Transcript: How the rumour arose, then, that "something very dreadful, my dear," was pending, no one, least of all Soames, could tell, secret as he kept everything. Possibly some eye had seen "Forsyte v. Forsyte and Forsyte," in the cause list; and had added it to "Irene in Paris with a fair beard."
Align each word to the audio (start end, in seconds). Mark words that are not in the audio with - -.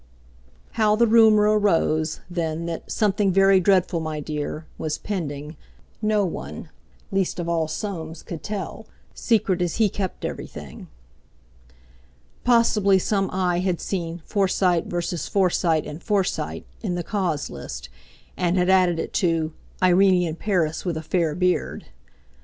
How 0.71 0.95
the 0.95 1.05
rumour 1.05 1.43
arose, 1.59 2.21
then, 2.27 2.65
that 2.65 2.91
"something 2.91 3.31
very 3.31 3.59
dreadful, 3.59 3.99
my 3.99 4.19
dear," 4.19 4.65
was 4.79 4.97
pending, 4.97 5.57
no 6.01 6.25
one, 6.25 6.69
least 7.11 7.39
of 7.39 7.47
all 7.47 7.67
Soames, 7.67 8.23
could 8.23 8.41
tell, 8.41 8.87
secret 9.13 9.61
as 9.61 9.75
he 9.75 9.89
kept 9.89 10.25
everything. 10.25 10.87
Possibly 12.43 12.97
some 12.97 13.29
eye 13.31 13.59
had 13.59 13.79
seen 13.79 14.23
"Forsyte 14.25 14.87
v. 14.87 14.97
Forsyte 15.17 15.85
and 15.85 16.01
Forsyte," 16.01 16.65
in 16.81 16.95
the 16.95 17.03
cause 17.03 17.51
list; 17.51 17.87
and 18.35 18.57
had 18.57 18.71
added 18.71 18.97
it 18.97 19.13
to 19.21 19.53
"Irene 19.83 20.27
in 20.27 20.35
Paris 20.35 20.83
with 20.83 20.97
a 20.97 21.03
fair 21.03 21.35
beard." 21.35 21.85